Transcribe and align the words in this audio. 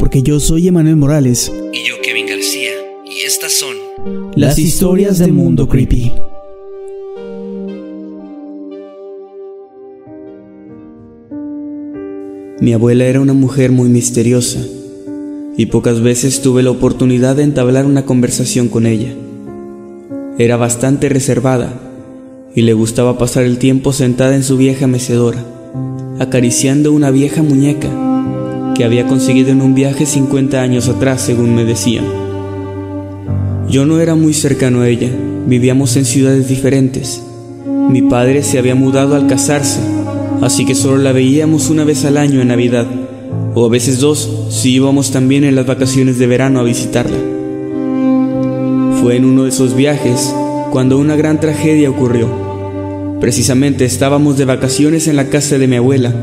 porque 0.00 0.22
yo 0.22 0.40
soy 0.40 0.66
Emanuel 0.66 0.96
Morales. 0.96 1.52
Y 1.74 1.86
yo, 1.86 1.96
Kevin 2.02 2.26
García. 2.26 2.70
Y 3.04 3.20
estas 3.26 3.52
son 3.52 3.76
Las 4.34 4.58
historias 4.58 5.18
del 5.18 5.34
mundo 5.34 5.68
creepy. 5.68 6.10
Mi 12.60 12.72
abuela 12.72 13.04
era 13.04 13.20
una 13.20 13.34
mujer 13.34 13.72
muy 13.72 13.88
misteriosa 13.88 14.60
y 15.56 15.66
pocas 15.66 16.00
veces 16.00 16.40
tuve 16.40 16.62
la 16.62 16.70
oportunidad 16.70 17.36
de 17.36 17.42
entablar 17.42 17.84
una 17.84 18.06
conversación 18.06 18.68
con 18.68 18.86
ella. 18.86 19.12
Era 20.38 20.56
bastante 20.56 21.10
reservada 21.10 21.78
y 22.54 22.62
le 22.62 22.72
gustaba 22.72 23.18
pasar 23.18 23.44
el 23.44 23.58
tiempo 23.58 23.92
sentada 23.92 24.34
en 24.34 24.44
su 24.44 24.56
vieja 24.56 24.86
mecedora, 24.86 25.44
acariciando 26.18 26.92
una 26.92 27.10
vieja 27.10 27.42
muñeca 27.42 28.09
que 28.80 28.86
había 28.86 29.06
conseguido 29.06 29.50
en 29.50 29.60
un 29.60 29.74
viaje 29.74 30.06
50 30.06 30.58
años 30.58 30.88
atrás, 30.88 31.20
según 31.20 31.54
me 31.54 31.66
decían. 31.66 32.06
Yo 33.68 33.84
no 33.84 34.00
era 34.00 34.14
muy 34.14 34.32
cercano 34.32 34.80
a 34.80 34.88
ella, 34.88 35.10
vivíamos 35.46 35.98
en 35.98 36.06
ciudades 36.06 36.48
diferentes. 36.48 37.22
Mi 37.90 38.00
padre 38.00 38.42
se 38.42 38.58
había 38.58 38.74
mudado 38.74 39.16
al 39.16 39.26
casarse, 39.26 39.80
así 40.40 40.64
que 40.64 40.74
solo 40.74 40.96
la 40.96 41.12
veíamos 41.12 41.68
una 41.68 41.84
vez 41.84 42.06
al 42.06 42.16
año 42.16 42.40
en 42.40 42.48
Navidad, 42.48 42.86
o 43.54 43.66
a 43.66 43.68
veces 43.68 44.00
dos 44.00 44.46
si 44.48 44.72
íbamos 44.76 45.10
también 45.10 45.44
en 45.44 45.56
las 45.56 45.66
vacaciones 45.66 46.18
de 46.18 46.26
verano 46.26 46.60
a 46.60 46.62
visitarla. 46.62 47.18
Fue 49.02 49.16
en 49.16 49.26
uno 49.26 49.42
de 49.42 49.50
esos 49.50 49.76
viajes 49.76 50.34
cuando 50.70 50.96
una 50.96 51.16
gran 51.16 51.38
tragedia 51.38 51.90
ocurrió. 51.90 52.30
Precisamente 53.20 53.84
estábamos 53.84 54.38
de 54.38 54.46
vacaciones 54.46 55.06
en 55.06 55.16
la 55.16 55.28
casa 55.28 55.58
de 55.58 55.68
mi 55.68 55.76
abuela, 55.76 56.14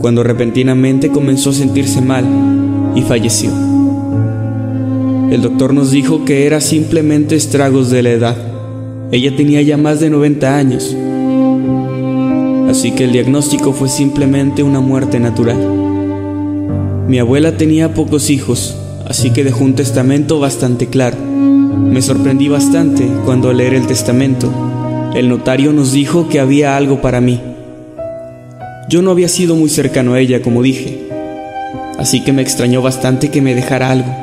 cuando 0.00 0.22
repentinamente 0.22 1.10
comenzó 1.10 1.50
a 1.50 1.54
sentirse 1.54 2.00
mal 2.00 2.24
y 2.94 3.02
falleció. 3.02 3.50
El 5.30 5.42
doctor 5.42 5.74
nos 5.74 5.90
dijo 5.90 6.24
que 6.24 6.46
era 6.46 6.60
simplemente 6.60 7.34
estragos 7.34 7.90
de 7.90 8.02
la 8.02 8.10
edad. 8.10 8.36
Ella 9.10 9.34
tenía 9.36 9.60
ya 9.62 9.76
más 9.76 10.00
de 10.00 10.10
90 10.10 10.56
años, 10.56 10.96
así 12.68 12.92
que 12.92 13.04
el 13.04 13.12
diagnóstico 13.12 13.72
fue 13.72 13.88
simplemente 13.88 14.62
una 14.62 14.80
muerte 14.80 15.18
natural. 15.20 15.58
Mi 17.08 17.18
abuela 17.18 17.56
tenía 17.56 17.94
pocos 17.94 18.30
hijos, 18.30 18.76
así 19.06 19.30
que 19.30 19.44
dejó 19.44 19.64
un 19.64 19.74
testamento 19.74 20.40
bastante 20.40 20.88
claro. 20.88 21.16
Me 21.18 22.02
sorprendí 22.02 22.48
bastante 22.48 23.08
cuando 23.24 23.50
al 23.50 23.58
leer 23.58 23.74
el 23.74 23.86
testamento, 23.86 24.50
el 25.14 25.28
notario 25.28 25.72
nos 25.72 25.92
dijo 25.92 26.28
que 26.28 26.40
había 26.40 26.76
algo 26.76 27.00
para 27.00 27.20
mí. 27.20 27.40
Yo 28.88 29.02
no 29.02 29.10
había 29.10 29.28
sido 29.28 29.56
muy 29.56 29.68
cercano 29.68 30.14
a 30.14 30.20
ella, 30.20 30.42
como 30.42 30.62
dije, 30.62 31.08
así 31.98 32.22
que 32.22 32.32
me 32.32 32.42
extrañó 32.42 32.82
bastante 32.82 33.32
que 33.32 33.42
me 33.42 33.56
dejara 33.56 33.90
algo. 33.90 34.14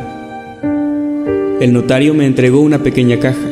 El 1.59 1.74
notario 1.74 2.13
me 2.13 2.25
entregó 2.25 2.62
una 2.62 2.79
pequeña 2.81 3.19
caja 3.19 3.46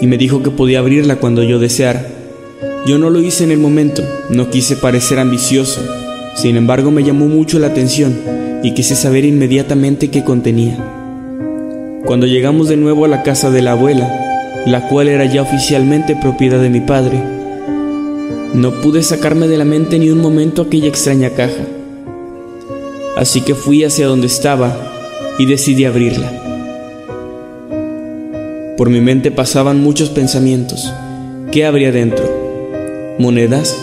y 0.00 0.08
me 0.08 0.18
dijo 0.18 0.42
que 0.42 0.50
podía 0.50 0.80
abrirla 0.80 1.16
cuando 1.16 1.44
yo 1.44 1.60
deseara. 1.60 2.04
Yo 2.84 2.98
no 2.98 3.10
lo 3.10 3.20
hice 3.20 3.44
en 3.44 3.52
el 3.52 3.58
momento, 3.58 4.02
no 4.28 4.50
quise 4.50 4.74
parecer 4.74 5.20
ambicioso, 5.20 5.80
sin 6.34 6.56
embargo 6.56 6.90
me 6.90 7.04
llamó 7.04 7.28
mucho 7.28 7.60
la 7.60 7.68
atención 7.68 8.18
y 8.64 8.72
quise 8.72 8.96
saber 8.96 9.24
inmediatamente 9.24 10.08
qué 10.08 10.24
contenía. 10.24 10.76
Cuando 12.06 12.26
llegamos 12.26 12.68
de 12.68 12.76
nuevo 12.76 13.04
a 13.04 13.08
la 13.08 13.22
casa 13.22 13.50
de 13.50 13.62
la 13.62 13.72
abuela, 13.72 14.12
la 14.66 14.88
cual 14.88 15.06
era 15.06 15.26
ya 15.26 15.42
oficialmente 15.42 16.16
propiedad 16.16 16.60
de 16.60 16.70
mi 16.70 16.80
padre, 16.80 17.33
no 18.54 18.70
pude 18.80 19.02
sacarme 19.02 19.48
de 19.48 19.58
la 19.58 19.64
mente 19.64 19.98
ni 19.98 20.10
un 20.10 20.20
momento 20.20 20.62
aquella 20.62 20.86
extraña 20.86 21.30
caja. 21.30 21.64
Así 23.16 23.40
que 23.40 23.56
fui 23.56 23.82
hacia 23.82 24.06
donde 24.06 24.28
estaba 24.28 24.76
y 25.40 25.46
decidí 25.46 25.84
abrirla. 25.84 26.30
Por 28.76 28.90
mi 28.90 29.00
mente 29.00 29.32
pasaban 29.32 29.82
muchos 29.82 30.08
pensamientos. 30.08 30.92
¿Qué 31.50 31.66
habría 31.66 31.90
dentro? 31.90 32.24
¿Monedas? 33.18 33.76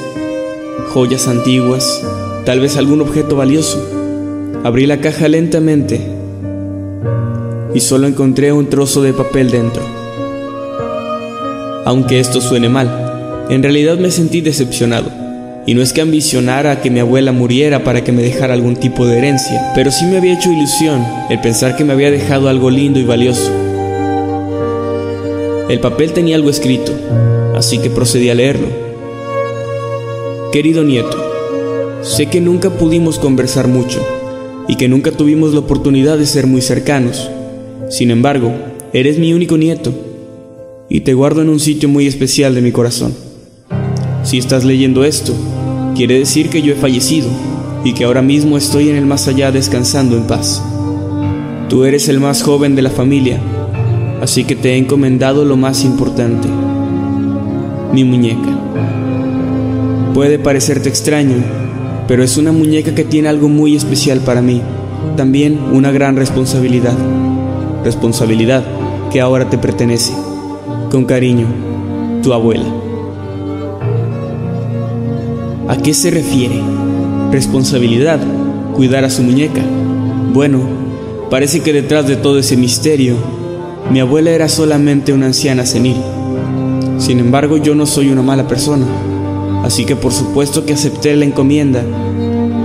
¿Joyas 0.93 1.27
antiguas? 1.27 2.01
¿Tal 2.45 2.61
vez 2.61 2.77
algún 2.77 3.01
objeto 3.01 3.35
valioso? 3.35 3.85
Abrí 4.63 4.85
la 4.85 5.01
caja 5.01 5.27
lentamente 5.27 5.99
y 7.73 7.79
solo 7.81 8.07
encontré 8.07 8.53
un 8.53 8.67
trozo 8.67 9.01
de 9.01 9.11
papel 9.11 9.51
dentro. 9.51 9.83
Aunque 11.83 12.19
esto 12.19 12.39
suene 12.39 12.69
mal, 12.69 13.00
en 13.51 13.61
realidad 13.61 13.97
me 13.97 14.11
sentí 14.11 14.39
decepcionado. 14.39 15.11
Y 15.67 15.73
no 15.73 15.81
es 15.81 15.91
que 15.91 15.99
ambicionara 15.99 16.81
que 16.81 16.89
mi 16.89 17.01
abuela 17.01 17.33
muriera 17.33 17.83
para 17.83 18.01
que 18.01 18.13
me 18.13 18.23
dejara 18.23 18.53
algún 18.53 18.77
tipo 18.77 19.05
de 19.05 19.17
herencia, 19.17 19.73
pero 19.75 19.91
sí 19.91 20.05
me 20.05 20.17
había 20.17 20.35
hecho 20.35 20.49
ilusión 20.49 21.05
el 21.29 21.41
pensar 21.41 21.75
que 21.75 21.83
me 21.83 21.91
había 21.91 22.09
dejado 22.11 22.47
algo 22.47 22.69
lindo 22.69 22.97
y 22.97 23.03
valioso. 23.03 23.51
El 25.67 25.81
papel 25.81 26.13
tenía 26.13 26.37
algo 26.37 26.49
escrito, 26.49 26.93
así 27.53 27.79
que 27.79 27.89
procedí 27.89 28.29
a 28.29 28.35
leerlo. 28.35 28.67
Querido 30.53 30.85
nieto, 30.85 31.17
sé 32.03 32.27
que 32.27 32.39
nunca 32.39 32.69
pudimos 32.69 33.19
conversar 33.19 33.67
mucho 33.67 33.99
y 34.69 34.75
que 34.75 34.87
nunca 34.87 35.11
tuvimos 35.11 35.53
la 35.53 35.59
oportunidad 35.59 36.17
de 36.17 36.25
ser 36.25 36.47
muy 36.47 36.61
cercanos. 36.61 37.29
Sin 37.89 38.11
embargo, 38.11 38.53
eres 38.93 39.19
mi 39.19 39.33
único 39.33 39.57
nieto 39.57 39.93
y 40.87 41.01
te 41.01 41.13
guardo 41.13 41.41
en 41.41 41.49
un 41.49 41.59
sitio 41.59 41.89
muy 41.89 42.07
especial 42.07 42.55
de 42.55 42.61
mi 42.61 42.71
corazón. 42.71 43.30
Si 44.23 44.37
estás 44.37 44.63
leyendo 44.63 45.03
esto, 45.03 45.33
quiere 45.95 46.19
decir 46.19 46.49
que 46.49 46.61
yo 46.61 46.73
he 46.73 46.75
fallecido 46.75 47.27
y 47.83 47.93
que 47.93 48.03
ahora 48.03 48.21
mismo 48.21 48.57
estoy 48.57 48.89
en 48.89 48.95
el 48.95 49.05
más 49.05 49.27
allá 49.27 49.51
descansando 49.51 50.15
en 50.15 50.23
paz. 50.23 50.63
Tú 51.69 51.85
eres 51.85 52.07
el 52.07 52.19
más 52.19 52.43
joven 52.43 52.75
de 52.75 52.83
la 52.83 52.91
familia, 52.91 53.41
así 54.21 54.43
que 54.43 54.55
te 54.55 54.73
he 54.73 54.77
encomendado 54.77 55.43
lo 55.43 55.57
más 55.57 55.83
importante, 55.83 56.47
mi 57.93 58.03
muñeca. 58.03 58.59
Puede 60.13 60.37
parecerte 60.37 60.89
extraño, 60.89 61.37
pero 62.07 62.23
es 62.23 62.37
una 62.37 62.51
muñeca 62.51 62.93
que 62.93 63.03
tiene 63.03 63.29
algo 63.29 63.49
muy 63.49 63.75
especial 63.75 64.19
para 64.19 64.41
mí, 64.41 64.61
también 65.17 65.57
una 65.71 65.91
gran 65.91 66.15
responsabilidad, 66.15 66.97
responsabilidad 67.83 68.63
que 69.11 69.19
ahora 69.19 69.49
te 69.49 69.57
pertenece. 69.57 70.13
Con 70.91 71.05
cariño, 71.05 71.47
tu 72.21 72.33
abuela. 72.33 72.90
¿A 75.71 75.77
qué 75.77 75.93
se 75.93 76.11
refiere? 76.11 76.61
Responsabilidad, 77.31 78.19
cuidar 78.73 79.05
a 79.05 79.09
su 79.09 79.23
muñeca. 79.23 79.61
Bueno, 80.33 80.59
parece 81.29 81.61
que 81.61 81.71
detrás 81.71 82.05
de 82.07 82.17
todo 82.17 82.39
ese 82.39 82.57
misterio, 82.57 83.15
mi 83.89 84.01
abuela 84.01 84.31
era 84.31 84.49
solamente 84.49 85.13
una 85.13 85.27
anciana 85.27 85.65
senil. 85.65 85.95
Sin 86.97 87.19
embargo, 87.19 87.55
yo 87.55 87.73
no 87.73 87.85
soy 87.85 88.09
una 88.09 88.21
mala 88.21 88.49
persona, 88.49 88.85
así 89.63 89.85
que 89.85 89.95
por 89.95 90.11
supuesto 90.11 90.65
que 90.65 90.73
acepté 90.73 91.15
la 91.15 91.23
encomienda 91.23 91.85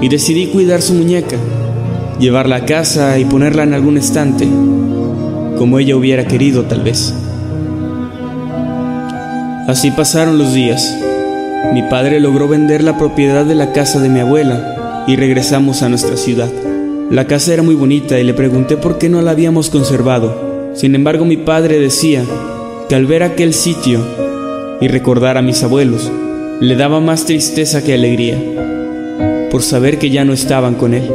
y 0.02 0.08
decidí 0.08 0.48
cuidar 0.48 0.82
su 0.82 0.92
muñeca, 0.94 1.36
llevarla 2.18 2.56
a 2.56 2.64
casa 2.64 3.20
y 3.20 3.24
ponerla 3.24 3.62
en 3.62 3.74
algún 3.74 3.98
estante, 3.98 4.48
como 5.56 5.78
ella 5.78 5.94
hubiera 5.94 6.26
querido 6.26 6.64
tal 6.64 6.82
vez. 6.82 7.14
Así 9.68 9.92
pasaron 9.92 10.38
los 10.38 10.52
días. 10.54 11.05
Mi 11.72 11.82
padre 11.82 12.20
logró 12.20 12.48
vender 12.48 12.82
la 12.82 12.96
propiedad 12.98 13.44
de 13.44 13.54
la 13.54 13.72
casa 13.72 14.00
de 14.00 14.08
mi 14.08 14.20
abuela 14.20 15.04
y 15.06 15.16
regresamos 15.16 15.82
a 15.82 15.88
nuestra 15.88 16.16
ciudad. 16.16 16.50
La 17.10 17.26
casa 17.26 17.52
era 17.52 17.62
muy 17.62 17.74
bonita 17.74 18.18
y 18.18 18.24
le 18.24 18.34
pregunté 18.34 18.76
por 18.76 18.98
qué 18.98 19.08
no 19.08 19.22
la 19.22 19.30
habíamos 19.30 19.70
conservado. 19.70 20.72
Sin 20.74 20.94
embargo, 20.94 21.24
mi 21.24 21.36
padre 21.36 21.78
decía 21.78 22.24
que 22.88 22.94
al 22.94 23.06
ver 23.06 23.22
aquel 23.22 23.54
sitio 23.54 24.00
y 24.80 24.88
recordar 24.88 25.38
a 25.38 25.42
mis 25.42 25.62
abuelos, 25.62 26.10
le 26.60 26.76
daba 26.76 27.00
más 27.00 27.24
tristeza 27.24 27.84
que 27.84 27.94
alegría, 27.94 28.38
por 29.50 29.62
saber 29.62 29.98
que 29.98 30.10
ya 30.10 30.24
no 30.24 30.32
estaban 30.32 30.74
con 30.74 30.94
él. 30.94 31.10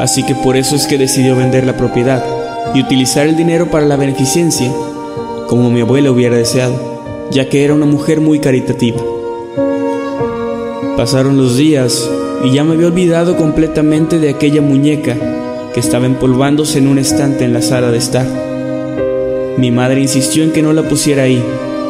Así 0.00 0.24
que 0.24 0.34
por 0.34 0.56
eso 0.56 0.76
es 0.76 0.86
que 0.86 0.98
decidió 0.98 1.36
vender 1.36 1.66
la 1.66 1.76
propiedad 1.76 2.24
y 2.74 2.80
utilizar 2.80 3.26
el 3.26 3.36
dinero 3.36 3.70
para 3.70 3.86
la 3.86 3.96
beneficencia, 3.96 4.72
como 5.48 5.70
mi 5.70 5.80
abuela 5.80 6.10
hubiera 6.10 6.36
deseado, 6.36 7.02
ya 7.30 7.48
que 7.48 7.64
era 7.64 7.74
una 7.74 7.86
mujer 7.86 8.20
muy 8.20 8.38
caritativa. 8.38 9.00
Pasaron 10.98 11.36
los 11.36 11.56
días 11.56 12.10
y 12.42 12.50
ya 12.50 12.64
me 12.64 12.74
había 12.74 12.88
olvidado 12.88 13.36
completamente 13.36 14.18
de 14.18 14.30
aquella 14.30 14.60
muñeca 14.60 15.14
que 15.72 15.78
estaba 15.78 16.06
empolvándose 16.06 16.78
en 16.78 16.88
un 16.88 16.98
estante 16.98 17.44
en 17.44 17.52
la 17.52 17.62
sala 17.62 17.92
de 17.92 17.98
estar. 17.98 18.26
Mi 19.58 19.70
madre 19.70 20.00
insistió 20.00 20.42
en 20.42 20.50
que 20.50 20.60
no 20.60 20.72
la 20.72 20.82
pusiera 20.88 21.22
ahí. 21.22 21.40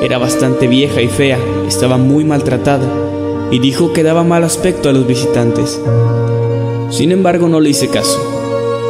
Era 0.03 0.19
bastante 0.19 0.69
vieja 0.69 1.01
y 1.01 1.09
fea, 1.09 1.39
estaba 1.67 1.97
muy 1.97 2.27
maltratada 2.27 2.87
y 3.51 3.61
dijo 3.61 3.95
que 3.95 4.03
daba 4.03 4.25
mal 4.25 4.45
aspecto 4.45 4.91
a 4.91 4.93
los 4.93 5.07
visitantes. 5.07 5.81
Sin 6.91 7.11
embargo, 7.11 7.49
no 7.49 7.61
le 7.61 7.71
hice 7.71 7.89
caso. 7.89 8.21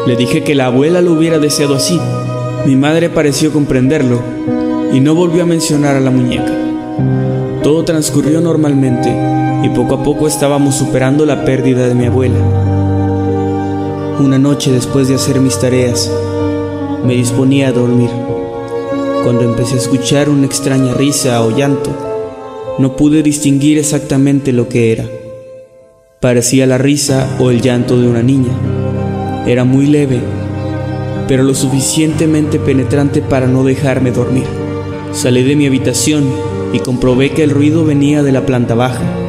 Le 0.04 0.16
dije 0.16 0.42
que 0.42 0.56
la 0.56 0.66
abuela 0.66 1.00
lo 1.00 1.12
hubiera 1.12 1.38
deseado 1.38 1.76
así. 1.76 2.00
Mi 2.66 2.74
madre 2.74 3.08
pareció 3.08 3.52
comprenderlo 3.52 4.20
y 4.92 4.98
no 4.98 5.14
volvió 5.14 5.44
a 5.44 5.46
mencionar 5.46 5.94
a 5.94 6.00
la 6.00 6.10
muñeca. 6.10 6.52
Todo 7.62 7.84
transcurrió 7.84 8.40
normalmente 8.40 9.38
y 9.62 9.68
poco 9.70 9.96
a 9.96 10.02
poco 10.02 10.26
estábamos 10.26 10.76
superando 10.76 11.26
la 11.26 11.44
pérdida 11.44 11.88
de 11.88 11.94
mi 11.94 12.06
abuela. 12.06 12.38
Una 14.20 14.38
noche 14.38 14.70
después 14.72 15.08
de 15.08 15.14
hacer 15.14 15.40
mis 15.40 15.58
tareas, 15.58 16.10
me 17.04 17.14
disponía 17.14 17.68
a 17.68 17.72
dormir. 17.72 18.10
Cuando 19.24 19.42
empecé 19.42 19.74
a 19.74 19.78
escuchar 19.78 20.28
una 20.28 20.46
extraña 20.46 20.94
risa 20.94 21.42
o 21.42 21.50
llanto, 21.50 21.90
no 22.78 22.96
pude 22.96 23.22
distinguir 23.22 23.78
exactamente 23.78 24.52
lo 24.52 24.68
que 24.68 24.92
era. 24.92 25.04
Parecía 26.20 26.66
la 26.66 26.78
risa 26.78 27.36
o 27.38 27.50
el 27.50 27.60
llanto 27.60 28.00
de 28.00 28.08
una 28.08 28.22
niña. 28.22 28.52
Era 29.46 29.64
muy 29.64 29.86
leve, 29.86 30.20
pero 31.26 31.42
lo 31.42 31.54
suficientemente 31.54 32.58
penetrante 32.58 33.22
para 33.22 33.46
no 33.46 33.64
dejarme 33.64 34.10
dormir. 34.10 34.46
Salí 35.12 35.42
de 35.42 35.56
mi 35.56 35.66
habitación 35.66 36.24
y 36.72 36.80
comprobé 36.80 37.30
que 37.30 37.42
el 37.42 37.50
ruido 37.50 37.84
venía 37.84 38.22
de 38.22 38.32
la 38.32 38.46
planta 38.46 38.74
baja. 38.74 39.27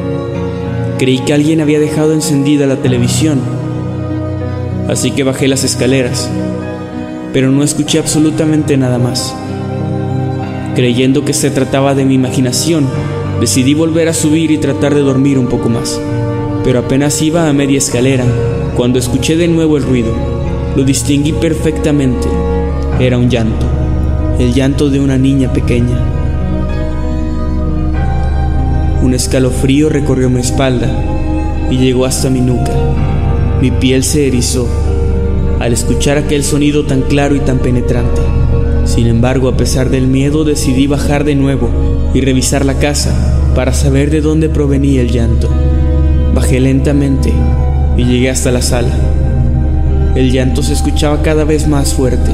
Creí 1.00 1.20
que 1.20 1.32
alguien 1.32 1.62
había 1.62 1.80
dejado 1.80 2.12
encendida 2.12 2.66
la 2.66 2.76
televisión, 2.76 3.40
así 4.86 5.12
que 5.12 5.24
bajé 5.24 5.48
las 5.48 5.64
escaleras, 5.64 6.28
pero 7.32 7.50
no 7.50 7.62
escuché 7.62 7.98
absolutamente 7.98 8.76
nada 8.76 8.98
más. 8.98 9.34
Creyendo 10.74 11.24
que 11.24 11.32
se 11.32 11.50
trataba 11.50 11.94
de 11.94 12.04
mi 12.04 12.16
imaginación, 12.16 12.86
decidí 13.40 13.72
volver 13.72 14.08
a 14.08 14.12
subir 14.12 14.50
y 14.50 14.58
tratar 14.58 14.94
de 14.94 15.00
dormir 15.00 15.38
un 15.38 15.46
poco 15.46 15.70
más, 15.70 15.98
pero 16.64 16.80
apenas 16.80 17.22
iba 17.22 17.48
a 17.48 17.52
media 17.54 17.78
escalera 17.78 18.26
cuando 18.76 18.98
escuché 18.98 19.38
de 19.38 19.48
nuevo 19.48 19.78
el 19.78 19.84
ruido. 19.84 20.12
Lo 20.76 20.84
distinguí 20.84 21.32
perfectamente. 21.32 22.28
Era 22.98 23.16
un 23.16 23.30
llanto, 23.30 23.64
el 24.38 24.52
llanto 24.52 24.90
de 24.90 25.00
una 25.00 25.16
niña 25.16 25.50
pequeña. 25.50 26.09
Un 29.02 29.14
escalofrío 29.14 29.88
recorrió 29.88 30.28
mi 30.28 30.40
espalda 30.40 30.88
y 31.70 31.78
llegó 31.78 32.04
hasta 32.04 32.28
mi 32.28 32.42
nuca. 32.42 32.72
Mi 33.62 33.70
piel 33.70 34.04
se 34.04 34.26
erizó 34.26 34.68
al 35.58 35.72
escuchar 35.72 36.18
aquel 36.18 36.44
sonido 36.44 36.84
tan 36.84 37.02
claro 37.02 37.34
y 37.34 37.40
tan 37.40 37.60
penetrante. 37.60 38.20
Sin 38.84 39.06
embargo, 39.06 39.48
a 39.48 39.56
pesar 39.56 39.88
del 39.88 40.06
miedo, 40.06 40.44
decidí 40.44 40.86
bajar 40.86 41.24
de 41.24 41.34
nuevo 41.34 41.70
y 42.12 42.20
revisar 42.20 42.66
la 42.66 42.78
casa 42.78 43.40
para 43.54 43.72
saber 43.72 44.10
de 44.10 44.20
dónde 44.20 44.50
provenía 44.50 45.00
el 45.00 45.10
llanto. 45.10 45.48
Bajé 46.34 46.60
lentamente 46.60 47.32
y 47.96 48.04
llegué 48.04 48.28
hasta 48.28 48.50
la 48.50 48.62
sala. 48.62 48.94
El 50.14 50.30
llanto 50.30 50.62
se 50.62 50.74
escuchaba 50.74 51.22
cada 51.22 51.44
vez 51.44 51.66
más 51.68 51.94
fuerte. 51.94 52.32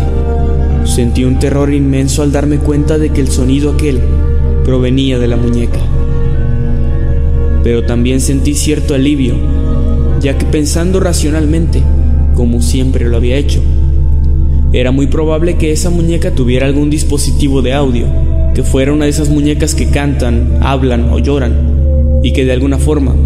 Sentí 0.85 1.25
un 1.25 1.39
terror 1.39 1.73
inmenso 1.73 2.23
al 2.23 2.33
darme 2.33 2.59
cuenta 2.59 2.99
de 2.99 3.11
que 3.11 3.21
el 3.21 3.29
sonido 3.29 3.71
aquel 3.71 4.01
provenía 4.65 5.21
de 5.21 5.29
la 5.29 5.37
muñeca 5.37 5.79
pero 7.67 7.83
también 7.83 8.21
sentí 8.21 8.55
cierto 8.55 8.95
alivio, 8.95 9.35
ya 10.21 10.39
que 10.39 10.47
pensando 10.47 11.01
racionalmente, 11.01 11.83
como 12.37 12.63
siempre 12.63 13.09
lo 13.09 13.17
había 13.17 13.39
hecho, 13.39 13.61
era 14.73 14.93
muy 14.93 15.09
probable 15.09 15.57
que 15.57 15.73
esa 15.73 15.91
muñeca 15.91 16.31
tuviera 16.31 16.67
algún 16.67 16.91
dispositivo 16.91 17.63
de 17.63 17.73
audio, 17.73 18.07
que 18.55 18.63
fuera 18.63 18.93
una 18.93 19.07
de 19.07 19.11
esas 19.11 19.31
muñecas 19.31 19.75
que 19.75 19.89
cantan, 19.89 20.59
hablan 20.61 21.11
o 21.11 21.19
lloran, 21.19 22.21
y 22.23 22.33
que 22.33 22.45
de 22.45 22.53
alguna 22.53 22.79
forma 22.79 23.17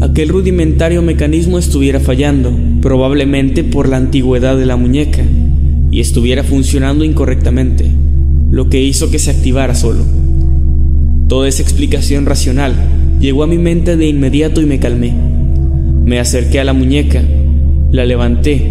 aquel 0.00 0.28
rudimentario 0.28 1.02
mecanismo 1.02 1.58
estuviera 1.58 1.98
fallando, 1.98 2.52
probablemente 2.80 3.64
por 3.64 3.88
la 3.88 3.96
antigüedad 3.96 4.56
de 4.56 4.66
la 4.66 4.76
muñeca, 4.76 5.24
y 5.90 5.98
estuviera 5.98 6.44
funcionando 6.44 7.02
incorrectamente, 7.02 7.90
lo 8.52 8.68
que 8.68 8.80
hizo 8.80 9.10
que 9.10 9.18
se 9.18 9.32
activara 9.32 9.74
solo. 9.74 10.04
Toda 11.26 11.48
esa 11.48 11.62
explicación 11.62 12.26
racional 12.26 12.76
llegó 13.20 13.42
a 13.42 13.46
mi 13.46 13.58
mente 13.58 13.96
de 13.96 14.06
inmediato 14.06 14.60
y 14.60 14.66
me 14.66 14.78
calmé. 14.78 15.12
Me 16.04 16.18
acerqué 16.18 16.60
a 16.60 16.64
la 16.64 16.72
muñeca, 16.72 17.22
la 17.90 18.04
levanté 18.04 18.62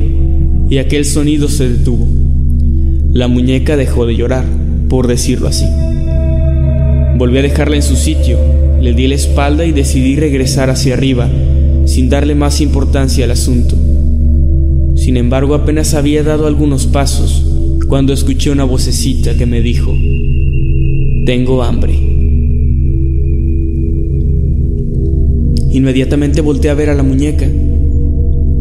y 0.70 0.78
aquel 0.78 1.06
sonido 1.06 1.48
se 1.48 1.70
detuvo. 1.70 2.08
La 3.14 3.28
muñeca 3.28 3.78
dejó 3.78 4.06
de 4.06 4.16
llorar, 4.16 4.46
por 4.90 5.08
decirlo 5.08 5.48
así. 5.48 5.66
Volví 7.18 7.38
a 7.40 7.42
dejarla 7.42 7.76
en 7.76 7.84
su 7.84 7.96
sitio, 7.96 8.38
le 8.80 8.94
di 8.94 9.08
la 9.08 9.16
espalda 9.16 9.66
y 9.66 9.72
decidí 9.72 10.16
regresar 10.16 10.70
hacia 10.70 10.94
arriba, 10.94 11.30
sin 11.86 12.10
darle 12.10 12.36
más 12.36 12.62
importancia 12.62 13.26
al 13.26 13.32
asunto. 13.32 13.76
Sin 14.96 15.18
embargo, 15.18 15.56
apenas 15.56 15.94
había 15.94 16.24
dado 16.24 16.48
algunos 16.48 16.86
pasos 16.86 17.44
cuando 17.88 18.14
escuché 18.14 18.52
una 18.52 18.66
vocecita 18.66 19.36
que 19.36 19.46
me 19.46 19.62
dijo, 19.62 19.96
tengo 21.26 21.64
hambre. 21.64 22.07
Inmediatamente 25.78 26.42
volteé 26.42 26.72
a 26.72 26.74
ver 26.74 26.90
a 26.90 26.96
la 26.96 27.04
muñeca 27.04 27.48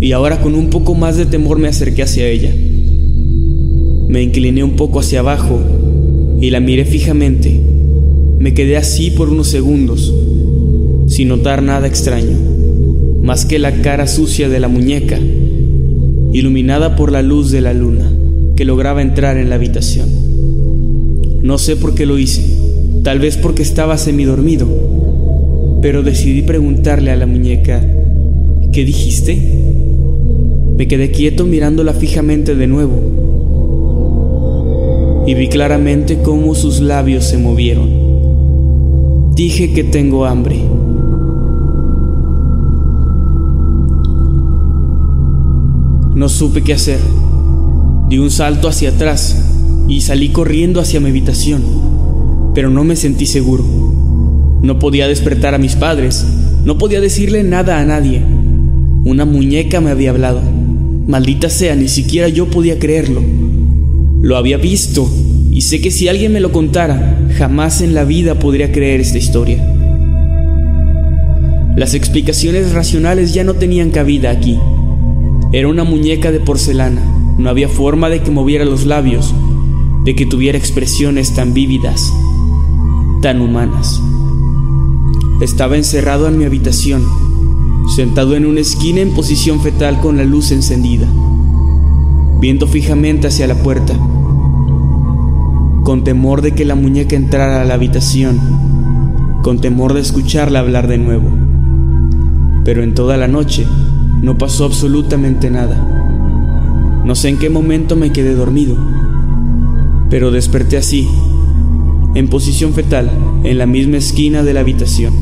y 0.02 0.12
ahora 0.12 0.42
con 0.42 0.54
un 0.54 0.68
poco 0.68 0.94
más 0.94 1.16
de 1.16 1.24
temor 1.24 1.58
me 1.58 1.66
acerqué 1.66 2.02
hacia 2.02 2.28
ella. 2.28 2.54
Me 4.08 4.22
incliné 4.22 4.62
un 4.62 4.76
poco 4.76 5.00
hacia 5.00 5.20
abajo 5.20 5.58
y 6.42 6.50
la 6.50 6.60
miré 6.60 6.84
fijamente. 6.84 7.58
Me 8.38 8.52
quedé 8.52 8.76
así 8.76 9.10
por 9.10 9.30
unos 9.30 9.48
segundos, 9.48 10.12
sin 11.06 11.28
notar 11.28 11.62
nada 11.62 11.86
extraño, 11.86 12.36
más 13.22 13.46
que 13.46 13.58
la 13.58 13.80
cara 13.80 14.08
sucia 14.08 14.50
de 14.50 14.60
la 14.60 14.68
muñeca, 14.68 15.18
iluminada 16.34 16.96
por 16.96 17.12
la 17.12 17.22
luz 17.22 17.50
de 17.50 17.62
la 17.62 17.72
luna 17.72 18.12
que 18.56 18.66
lograba 18.66 19.00
entrar 19.00 19.38
en 19.38 19.48
la 19.48 19.54
habitación. 19.54 20.10
No 21.40 21.56
sé 21.56 21.76
por 21.76 21.94
qué 21.94 22.04
lo 22.04 22.18
hice, 22.18 22.44
tal 23.04 23.20
vez 23.20 23.38
porque 23.38 23.62
estaba 23.62 23.96
semidormido 23.96 24.95
pero 25.86 26.02
decidí 26.02 26.42
preguntarle 26.42 27.12
a 27.12 27.16
la 27.16 27.26
muñeca, 27.26 27.80
¿qué 28.72 28.84
dijiste? 28.84 29.36
Me 30.76 30.88
quedé 30.88 31.12
quieto 31.12 31.46
mirándola 31.46 31.92
fijamente 31.92 32.56
de 32.56 32.66
nuevo 32.66 32.96
y 35.28 35.34
vi 35.34 35.46
claramente 35.46 36.18
cómo 36.24 36.56
sus 36.56 36.80
labios 36.80 37.24
se 37.24 37.38
movieron. 37.38 39.30
Dije 39.36 39.72
que 39.74 39.84
tengo 39.84 40.26
hambre. 40.26 40.56
No 46.16 46.28
supe 46.28 46.62
qué 46.62 46.72
hacer. 46.72 46.98
Di 48.08 48.18
un 48.18 48.32
salto 48.32 48.66
hacia 48.66 48.90
atrás 48.90 49.84
y 49.86 50.00
salí 50.00 50.30
corriendo 50.30 50.80
hacia 50.80 50.98
mi 50.98 51.10
habitación, 51.10 51.62
pero 52.56 52.70
no 52.70 52.82
me 52.82 52.96
sentí 52.96 53.26
seguro. 53.26 53.95
No 54.66 54.80
podía 54.80 55.06
despertar 55.06 55.54
a 55.54 55.58
mis 55.58 55.76
padres, 55.76 56.26
no 56.64 56.76
podía 56.76 57.00
decirle 57.00 57.44
nada 57.44 57.78
a 57.78 57.84
nadie. 57.84 58.20
Una 59.04 59.24
muñeca 59.24 59.80
me 59.80 59.92
había 59.92 60.10
hablado. 60.10 60.40
Maldita 61.06 61.50
sea, 61.50 61.76
ni 61.76 61.86
siquiera 61.86 62.28
yo 62.28 62.50
podía 62.50 62.76
creerlo. 62.76 63.22
Lo 64.22 64.36
había 64.36 64.56
visto 64.56 65.08
y 65.52 65.60
sé 65.60 65.80
que 65.80 65.92
si 65.92 66.08
alguien 66.08 66.32
me 66.32 66.40
lo 66.40 66.50
contara, 66.50 67.16
jamás 67.38 67.80
en 67.80 67.94
la 67.94 68.02
vida 68.02 68.40
podría 68.40 68.72
creer 68.72 69.00
esta 69.00 69.18
historia. 69.18 69.64
Las 71.76 71.94
explicaciones 71.94 72.72
racionales 72.72 73.34
ya 73.34 73.44
no 73.44 73.54
tenían 73.54 73.92
cabida 73.92 74.32
aquí. 74.32 74.58
Era 75.52 75.68
una 75.68 75.84
muñeca 75.84 76.32
de 76.32 76.40
porcelana, 76.40 77.02
no 77.38 77.48
había 77.48 77.68
forma 77.68 78.08
de 78.08 78.20
que 78.20 78.32
moviera 78.32 78.64
los 78.64 78.84
labios, 78.84 79.32
de 80.04 80.16
que 80.16 80.26
tuviera 80.26 80.58
expresiones 80.58 81.36
tan 81.36 81.54
vívidas, 81.54 82.12
tan 83.22 83.40
humanas. 83.40 84.00
Estaba 85.40 85.76
encerrado 85.76 86.28
en 86.28 86.38
mi 86.38 86.44
habitación 86.44 87.04
sentado 87.88 88.34
en 88.34 88.46
una 88.46 88.60
esquina 88.60 89.00
en 89.00 89.14
posición 89.14 89.60
fetal 89.60 90.00
con 90.00 90.16
la 90.16 90.24
luz 90.24 90.50
encendida, 90.50 91.06
viendo 92.40 92.66
fijamente 92.66 93.28
hacia 93.28 93.46
la 93.46 93.54
puerta, 93.54 93.94
con 95.84 96.02
temor 96.02 96.42
de 96.42 96.52
que 96.52 96.64
la 96.64 96.74
muñeca 96.74 97.16
entrara 97.16 97.62
a 97.62 97.64
la 97.64 97.74
habitación, 97.74 98.40
con 99.42 99.60
temor 99.60 99.94
de 99.94 100.00
escucharla 100.00 100.58
hablar 100.58 100.88
de 100.88 100.98
nuevo. 100.98 101.28
Pero 102.64 102.82
en 102.82 102.94
toda 102.94 103.16
la 103.16 103.28
noche 103.28 103.66
no 104.20 104.36
pasó 104.36 104.64
absolutamente 104.64 105.50
nada. 105.50 107.02
No 107.04 107.14
sé 107.14 107.28
en 107.28 107.38
qué 107.38 107.48
momento 107.48 107.94
me 107.94 108.10
quedé 108.10 108.34
dormido, 108.34 108.76
pero 110.10 110.32
desperté 110.32 110.76
así, 110.76 111.08
en 112.16 112.28
posición 112.28 112.72
fetal, 112.72 113.10
en 113.44 113.58
la 113.58 113.66
misma 113.66 113.98
esquina 113.98 114.42
de 114.42 114.54
la 114.54 114.60
habitación. 114.60 115.12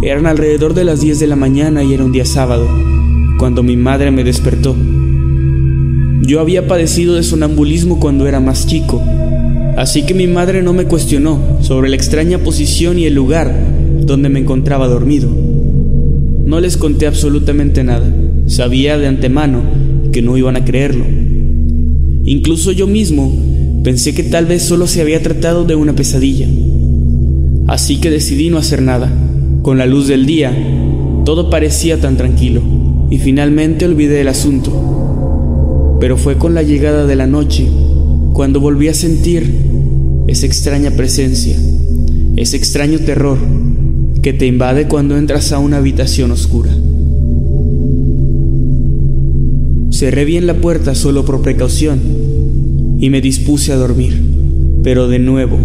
Eran 0.00 0.26
alrededor 0.26 0.74
de 0.74 0.84
las 0.84 1.00
10 1.00 1.18
de 1.18 1.26
la 1.26 1.34
mañana 1.34 1.82
y 1.82 1.92
era 1.92 2.04
un 2.04 2.12
día 2.12 2.24
sábado, 2.24 2.68
cuando 3.36 3.64
mi 3.64 3.76
madre 3.76 4.12
me 4.12 4.22
despertó. 4.22 4.76
Yo 6.22 6.38
había 6.38 6.68
padecido 6.68 7.16
de 7.16 7.24
sonambulismo 7.24 7.98
cuando 7.98 8.28
era 8.28 8.38
más 8.38 8.68
chico, 8.68 9.02
así 9.76 10.06
que 10.06 10.14
mi 10.14 10.28
madre 10.28 10.62
no 10.62 10.72
me 10.72 10.84
cuestionó 10.84 11.58
sobre 11.62 11.88
la 11.88 11.96
extraña 11.96 12.38
posición 12.38 12.96
y 12.96 13.06
el 13.06 13.14
lugar 13.14 13.52
donde 14.02 14.28
me 14.28 14.38
encontraba 14.38 14.86
dormido. 14.86 15.28
No 16.44 16.60
les 16.60 16.76
conté 16.76 17.08
absolutamente 17.08 17.82
nada, 17.82 18.08
sabía 18.46 18.96
de 18.98 19.08
antemano 19.08 19.62
que 20.12 20.22
no 20.22 20.36
iban 20.36 20.54
a 20.54 20.64
creerlo. 20.64 21.04
Incluso 22.22 22.70
yo 22.70 22.86
mismo 22.86 23.47
Pensé 23.84 24.12
que 24.12 24.24
tal 24.24 24.46
vez 24.46 24.62
solo 24.62 24.86
se 24.86 25.00
había 25.00 25.22
tratado 25.22 25.64
de 25.64 25.74
una 25.74 25.94
pesadilla. 25.94 26.48
Así 27.68 27.98
que 27.98 28.10
decidí 28.10 28.50
no 28.50 28.58
hacer 28.58 28.82
nada. 28.82 29.12
Con 29.62 29.78
la 29.78 29.86
luz 29.86 30.08
del 30.08 30.26
día, 30.26 30.52
todo 31.24 31.50
parecía 31.50 32.00
tan 32.00 32.16
tranquilo, 32.16 32.62
y 33.10 33.18
finalmente 33.18 33.84
olvidé 33.84 34.20
el 34.20 34.28
asunto. 34.28 35.96
Pero 36.00 36.16
fue 36.16 36.38
con 36.38 36.54
la 36.54 36.62
llegada 36.62 37.06
de 37.06 37.16
la 37.16 37.26
noche 37.26 37.68
cuando 38.32 38.60
volví 38.60 38.88
a 38.88 38.94
sentir 38.94 39.52
esa 40.26 40.46
extraña 40.46 40.90
presencia, 40.90 41.56
ese 42.36 42.56
extraño 42.56 42.98
terror 43.00 43.38
que 44.22 44.32
te 44.32 44.46
invade 44.46 44.88
cuando 44.88 45.16
entras 45.16 45.52
a 45.52 45.58
una 45.58 45.78
habitación 45.78 46.30
oscura. 46.30 46.70
Cerré 49.90 50.24
bien 50.24 50.46
la 50.46 50.54
puerta 50.54 50.94
solo 50.94 51.24
por 51.24 51.42
precaución 51.42 52.37
y 52.98 53.10
me 53.10 53.20
dispuse 53.20 53.72
a 53.72 53.76
dormir. 53.76 54.20
Pero 54.82 55.08
de 55.08 55.18
nuevo, 55.18 55.56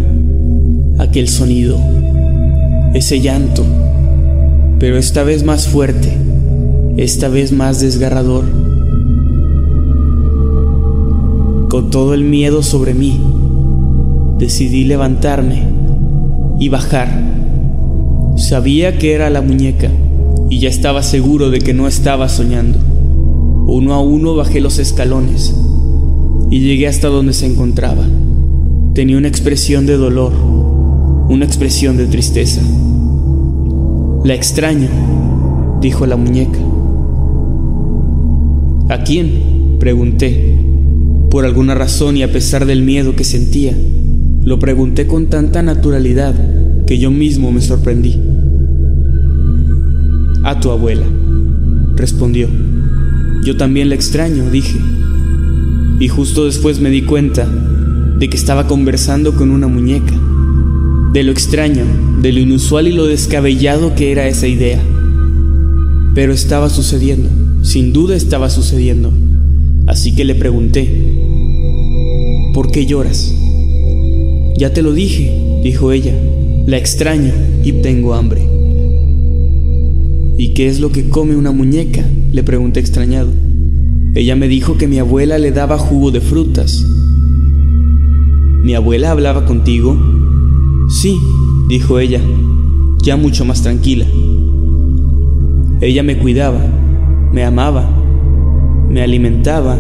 aquel 0.99 1.27
sonido, 1.27 1.79
ese 2.93 3.21
llanto, 3.21 3.65
pero 4.79 4.97
esta 4.97 5.23
vez 5.23 5.43
más 5.43 5.67
fuerte, 5.67 6.15
esta 6.97 7.29
vez 7.29 7.51
más 7.51 7.81
desgarrador. 7.81 8.45
Con 11.69 11.89
todo 11.89 12.13
el 12.13 12.23
miedo 12.23 12.61
sobre 12.61 12.93
mí, 12.93 13.19
decidí 14.37 14.83
levantarme 14.83 15.63
y 16.59 16.69
bajar. 16.69 17.09
Sabía 18.35 18.97
que 18.99 19.13
era 19.13 19.29
la 19.31 19.41
muñeca 19.41 19.89
y 20.49 20.59
ya 20.59 20.69
estaba 20.69 21.01
seguro 21.01 21.49
de 21.49 21.59
que 21.59 21.73
no 21.73 21.87
estaba 21.87 22.29
soñando. 22.29 22.77
Uno 23.65 23.93
a 23.93 24.01
uno 24.01 24.35
bajé 24.35 24.61
los 24.61 24.77
escalones 24.77 25.55
y 26.53 26.59
llegué 26.59 26.87
hasta 26.87 27.07
donde 27.07 27.33
se 27.33 27.47
encontraba. 27.47 28.05
Tenía 28.93 29.17
una 29.17 29.27
expresión 29.27 29.87
de 29.87 29.97
dolor, 29.97 30.31
una 31.27 31.45
expresión 31.45 31.97
de 31.97 32.05
tristeza. 32.05 32.61
La 34.23 34.35
extraño, 34.35 34.87
dijo 35.81 36.05
la 36.05 36.15
muñeca. 36.15 36.59
¿A 38.87 39.03
quién? 39.03 39.79
pregunté. 39.79 40.59
Por 41.31 41.43
alguna 41.43 41.73
razón 41.73 42.17
y 42.17 42.21
a 42.21 42.31
pesar 42.31 42.67
del 42.67 42.83
miedo 42.83 43.15
que 43.15 43.23
sentía, 43.23 43.75
lo 44.43 44.59
pregunté 44.59 45.07
con 45.07 45.31
tanta 45.31 45.63
naturalidad 45.63 46.35
que 46.85 46.99
yo 46.99 47.09
mismo 47.09 47.51
me 47.51 47.61
sorprendí. 47.61 48.21
A 50.43 50.59
tu 50.59 50.69
abuela, 50.69 51.07
respondió. 51.95 52.47
Yo 53.43 53.57
también 53.57 53.89
la 53.89 53.95
extraño, 53.95 54.51
dije 54.51 54.92
y 55.99 56.07
justo 56.07 56.45
después 56.45 56.79
me 56.79 56.89
di 56.89 57.03
cuenta 57.03 57.47
de 58.19 58.29
que 58.29 58.37
estaba 58.37 58.67
conversando 58.67 59.35
con 59.35 59.51
una 59.51 59.67
muñeca, 59.67 60.13
de 61.13 61.23
lo 61.23 61.31
extraño, 61.31 61.85
de 62.21 62.31
lo 62.31 62.39
inusual 62.39 62.87
y 62.87 62.91
lo 62.91 63.05
descabellado 63.05 63.95
que 63.95 64.11
era 64.11 64.27
esa 64.27 64.47
idea. 64.47 64.81
Pero 66.15 66.33
estaba 66.33 66.69
sucediendo, 66.69 67.29
sin 67.63 67.93
duda 67.93 68.15
estaba 68.15 68.49
sucediendo, 68.49 69.11
así 69.87 70.15
que 70.15 70.25
le 70.25 70.35
pregunté, 70.35 70.87
¿por 72.53 72.71
qué 72.71 72.85
lloras? 72.85 73.33
Ya 74.57 74.73
te 74.73 74.81
lo 74.81 74.93
dije, 74.93 75.61
dijo 75.63 75.91
ella, 75.91 76.13
la 76.65 76.77
extraño 76.77 77.33
y 77.63 77.73
tengo 77.73 78.13
hambre. 78.13 78.41
¿Y 80.37 80.53
qué 80.53 80.67
es 80.67 80.79
lo 80.79 80.91
que 80.91 81.09
come 81.09 81.35
una 81.35 81.51
muñeca? 81.51 82.03
le 82.33 82.41
pregunté 82.41 82.79
extrañado. 82.79 83.29
Ella 84.15 84.35
me 84.35 84.47
dijo 84.47 84.77
que 84.77 84.87
mi 84.87 84.99
abuela 84.99 85.39
le 85.39 85.51
daba 85.51 85.79
jugo 85.79 86.11
de 86.11 86.21
frutas. 86.21 86.85
¿Mi 88.61 88.75
abuela 88.75 89.09
hablaba 89.09 89.45
contigo? 89.45 89.97
Sí, 90.87 91.17
dijo 91.67 91.97
ella, 91.97 92.21
ya 93.01 93.17
mucho 93.17 93.43
más 93.43 93.63
tranquila. 93.63 94.05
Ella 95.81 96.03
me 96.03 96.19
cuidaba, 96.19 96.59
me 97.31 97.43
amaba, 97.43 97.89
me 98.87 99.01
alimentaba 99.01 99.79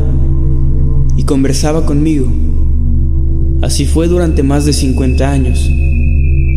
y 1.15 1.25
conversaba 1.25 1.85
conmigo. 1.85 2.25
Así 3.61 3.85
fue 3.85 4.07
durante 4.07 4.41
más 4.41 4.65
de 4.65 4.73
50 4.73 5.31
años, 5.31 5.69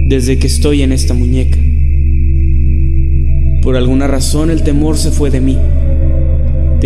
desde 0.08 0.38
que 0.38 0.46
estoy 0.46 0.80
en 0.80 0.92
esta 0.92 1.12
muñeca. 1.12 1.58
Por 3.60 3.76
alguna 3.76 4.06
razón 4.06 4.50
el 4.50 4.62
temor 4.62 4.96
se 4.96 5.10
fue 5.10 5.30
de 5.30 5.42
mí. 5.42 5.58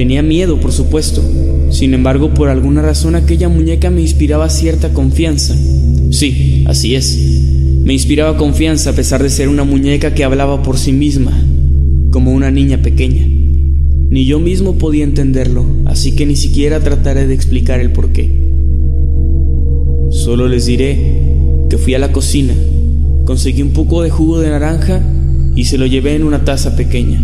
Tenía 0.00 0.23
miedo, 0.23 0.59
por 0.59 0.73
supuesto. 0.73 1.23
Sin 1.69 1.92
embargo, 1.92 2.33
por 2.33 2.49
alguna 2.49 2.80
razón 2.80 3.16
aquella 3.16 3.50
muñeca 3.50 3.90
me 3.90 4.00
inspiraba 4.00 4.49
cierta 4.49 4.95
confianza. 4.95 5.54
Sí, 6.11 6.64
así 6.66 6.95
es. 6.95 7.19
Me 7.85 7.92
inspiraba 7.92 8.38
confianza 8.38 8.88
a 8.88 8.92
pesar 8.95 9.23
de 9.23 9.28
ser 9.28 9.50
una 9.50 9.64
muñeca 9.64 10.14
que 10.14 10.25
hablaba 10.25 10.62
por 10.62 10.78
sí 10.78 10.95
misma, 10.95 11.38
como 12.11 12.33
una 12.33 12.50
niña 12.50 12.80
pequeña. 12.80 13.26
Ni 13.26 14.25
yo 14.25 14.40
mismo 14.40 14.78
podía 14.78 15.04
entenderlo, 15.04 15.66
así 15.85 16.12
que 16.12 16.25
ni 16.25 16.37
siquiera 16.37 16.80
trataré 16.80 17.26
de 17.26 17.35
explicar 17.35 17.78
el 17.78 17.92
porqué. 17.92 18.33
Solo 20.12 20.49
les 20.49 20.64
diré 20.64 21.21
que 21.69 21.76
fui 21.76 21.92
a 21.92 21.99
la 21.99 22.11
cocina, 22.11 22.54
conseguí 23.26 23.61
un 23.61 23.75
poco 23.75 24.02
de 24.02 24.09
jugo 24.09 24.40
de 24.40 24.49
naranja 24.49 25.02
y 25.54 25.66
se 25.66 25.76
lo 25.76 25.85
llevé 25.85 26.14
en 26.14 26.25
una 26.25 26.42
taza 26.42 26.75
pequeña. 26.75 27.23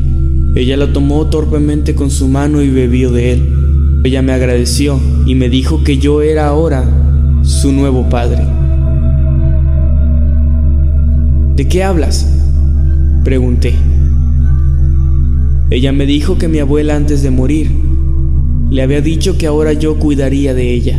Ella 0.57 0.79
lo 0.79 0.89
tomó 0.89 1.27
torpemente 1.27 1.95
con 1.95 2.11
su 2.11 2.29
mano 2.29 2.63
y 2.63 2.71
bebió 2.71 3.13
de 3.13 3.33
él. 3.35 4.01
Ella 4.05 4.23
me 4.23 4.33
agradeció 4.33 4.99
y 5.27 5.35
me 5.35 5.51
dijo 5.51 5.85
que 5.85 5.99
yo 5.99 6.23
era 6.23 6.49
ahora 6.49 7.43
su 7.43 7.73
nuevo 7.73 8.09
padre. 8.09 8.43
¿De 11.57 11.69
qué 11.69 11.83
hablas? 11.83 12.27
Pregunté. 13.23 13.75
Ella 15.69 15.93
me 15.93 16.07
dijo 16.07 16.39
que 16.39 16.49
mi 16.49 16.59
abuela 16.59 16.97
antes 16.97 17.23
de 17.23 17.31
morir 17.31 17.71
le 18.71 18.81
había 18.81 19.03
dicho 19.03 19.37
que 19.37 19.47
ahora 19.47 19.75
yo 19.75 19.99
cuidaría 19.99 20.55
de 20.55 20.73
ella, 20.73 20.99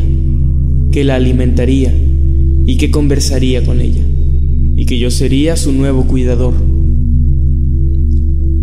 que 0.92 1.04
la 1.04 1.16
alimentaría 1.16 1.92
y 2.68 2.78
que 2.78 2.92
conversaría 2.92 3.66
con 3.66 3.82
ella, 3.82 4.04
y 4.76 4.86
que 4.86 5.00
yo 5.00 5.10
sería 5.10 5.56
su 5.56 5.72
nuevo 5.72 6.06
cuidador. 6.06 6.77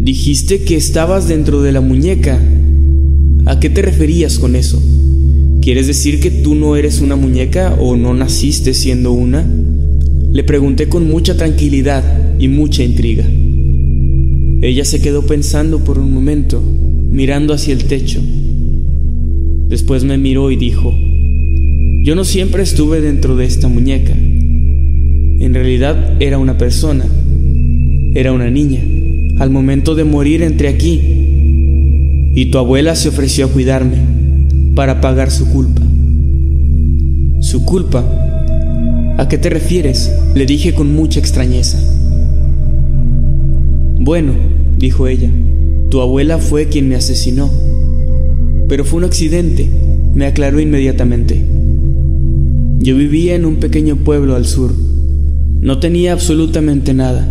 Dijiste 0.04 0.64
que 0.64 0.76
estabas 0.76 1.28
dentro 1.28 1.62
de 1.62 1.72
la 1.72 1.80
muñeca. 1.80 2.38
¿A 3.46 3.58
qué 3.58 3.70
te 3.70 3.80
referías 3.80 4.38
con 4.38 4.54
eso? 4.54 4.78
¿Quieres 5.62 5.86
decir 5.86 6.20
que 6.20 6.30
tú 6.30 6.54
no 6.54 6.76
eres 6.76 7.00
una 7.00 7.16
muñeca 7.16 7.74
o 7.80 7.96
no 7.96 8.12
naciste 8.12 8.74
siendo 8.74 9.12
una? 9.12 9.50
Le 10.30 10.44
pregunté 10.44 10.90
con 10.90 11.08
mucha 11.08 11.38
tranquilidad 11.38 12.04
y 12.38 12.48
mucha 12.48 12.82
intriga. 12.82 13.24
Ella 14.60 14.84
se 14.84 15.00
quedó 15.00 15.22
pensando 15.22 15.82
por 15.82 15.98
un 15.98 16.12
momento, 16.12 16.62
mirando 17.10 17.54
hacia 17.54 17.72
el 17.72 17.84
techo. 17.84 18.20
Después 19.70 20.04
me 20.04 20.18
miró 20.18 20.50
y 20.50 20.56
dijo, 20.56 20.94
yo 22.04 22.14
no 22.14 22.24
siempre 22.24 22.62
estuve 22.62 23.00
dentro 23.00 23.36
de 23.36 23.46
esta 23.46 23.68
muñeca. 23.68 24.12
En 24.12 25.54
realidad 25.54 26.20
era 26.20 26.36
una 26.36 26.58
persona, 26.58 27.06
era 28.14 28.32
una 28.32 28.50
niña. 28.50 28.82
Al 29.38 29.50
momento 29.50 29.96
de 29.96 30.04
morir 30.04 30.42
entré 30.42 30.68
aquí 30.68 31.00
y 32.36 32.46
tu 32.52 32.58
abuela 32.58 32.94
se 32.94 33.08
ofreció 33.08 33.46
a 33.46 33.48
cuidarme 33.48 33.96
para 34.76 35.00
pagar 35.00 35.32
su 35.32 35.50
culpa. 35.50 35.82
¿Su 37.40 37.64
culpa? 37.64 38.04
¿A 39.18 39.28
qué 39.28 39.36
te 39.36 39.50
refieres? 39.50 40.12
Le 40.36 40.46
dije 40.46 40.72
con 40.72 40.94
mucha 40.94 41.18
extrañeza. 41.18 41.80
Bueno, 43.98 44.34
dijo 44.78 45.08
ella. 45.08 45.30
Tu 45.90 46.00
abuela 46.00 46.38
fue 46.38 46.66
quien 46.66 46.88
me 46.88 46.94
asesinó. 46.94 47.50
Pero 48.68 48.84
fue 48.84 48.98
un 48.98 49.04
accidente, 49.04 49.68
me 50.14 50.26
aclaró 50.26 50.60
inmediatamente. 50.60 51.44
Yo 52.78 52.96
vivía 52.96 53.34
en 53.34 53.46
un 53.46 53.56
pequeño 53.56 53.96
pueblo 53.96 54.36
al 54.36 54.46
sur. 54.46 54.72
No 55.60 55.80
tenía 55.80 56.12
absolutamente 56.12 56.94
nada. 56.94 57.28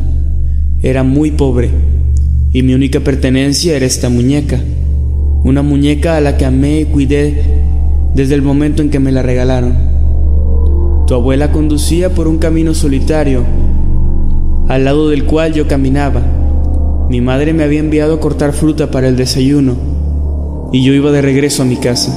Era 0.82 1.04
muy 1.04 1.32
pobre 1.32 1.93
y 2.54 2.62
mi 2.62 2.76
única 2.76 3.00
pertenencia 3.00 3.76
era 3.76 3.88
esta 3.88 4.10
muñeca. 4.10 4.60
Una 5.44 5.64
muñeca 5.64 6.18
a 6.18 6.22
la 6.22 6.38
que 6.38 6.46
amé 6.46 6.82
y 6.82 6.86
cuidé 6.86 7.42
desde 8.14 8.36
el 8.36 8.44
momento 8.44 8.84
en 8.84 8.92
que 8.92 9.00
me 9.00 9.12
la 9.12 9.24
regalaron. 9.24 9.76
Tu 11.08 11.16
abuela 11.16 11.52
conducía 11.52 12.14
por 12.14 12.28
un 12.28 12.38
camino 12.38 12.76
solitario, 12.76 13.44
al 14.68 14.86
lado 14.86 15.10
del 15.10 15.26
cual 15.26 15.54
yo 15.54 15.68
caminaba. 15.68 16.22
Mi 17.10 17.22
madre 17.22 17.54
me 17.54 17.64
había 17.64 17.80
enviado 17.80 18.14
a 18.14 18.20
cortar 18.20 18.54
fruta 18.54 18.92
para 18.92 19.08
el 19.08 19.18
desayuno 19.18 19.76
y 20.72 20.84
yo 20.84 20.94
iba 20.94 21.12
de 21.12 21.24
regreso 21.24 21.64
a 21.64 21.66
mi 21.66 21.78
casa. 21.78 22.16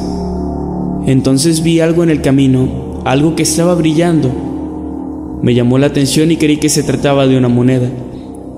Entonces 1.07 1.63
vi 1.63 1.81
algo 1.81 2.03
en 2.03 2.11
el 2.11 2.21
camino, 2.21 3.01
algo 3.07 3.37
que 3.37 3.43
estaba 3.43 3.75
brillando. 3.75 5.41
Me 5.43 5.55
llamó 5.55 5.79
la 5.79 5.87
atención 5.87 6.31
y 6.31 6.37
creí 6.37 6.59
que 6.59 6.69
se 6.69 6.83
trataba 6.83 7.27
de 7.27 7.39
una 7.39 7.49
moneda, 7.49 7.89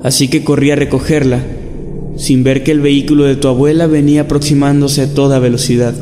así 0.02 0.28
que 0.28 0.44
corrí 0.44 0.70
a 0.70 0.76
recogerla, 0.76 1.40
sin 2.18 2.42
ver 2.42 2.64
que 2.64 2.72
el 2.72 2.80
vehículo 2.80 3.24
de 3.24 3.36
tu 3.36 3.48
abuela 3.48 3.86
venía 3.86 4.22
aproximándose 4.22 5.02
a 5.02 5.14
toda 5.14 5.38
velocidad. 5.38 5.94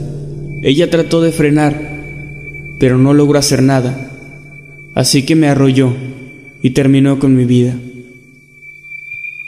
Ella 0.63 0.91
trató 0.91 1.21
de 1.21 1.31
frenar, 1.31 2.75
pero 2.81 2.99
no 2.99 3.15
logró 3.15 3.39
hacer 3.39 3.63
nada, 3.63 4.11
así 4.95 5.25
que 5.25 5.37
me 5.37 5.49
arrolló 5.49 5.93
y 6.63 6.71
terminó 6.71 7.19
con 7.19 7.37
mi 7.37 7.45
vida. 7.45 7.77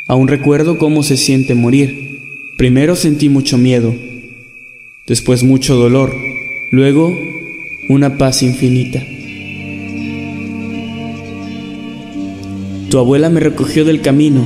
Aún 0.07 0.29
recuerdo 0.29 0.79
cómo 0.79 1.03
se 1.03 1.17
siente 1.17 1.55
morir. 1.55 2.07
Primero 2.59 2.97
sentí 2.97 3.29
mucho 3.29 3.57
miedo, 3.57 3.95
después 5.07 5.43
mucho 5.43 5.77
dolor, 5.77 6.13
luego 6.71 7.13
una 7.89 8.19
paz 8.19 8.43
infinita. 8.43 9.03
Tu 12.91 12.99
abuela 12.99 13.31
me 13.31 13.41
recogió 13.41 13.85
del 13.85 14.01
camino, 14.01 14.45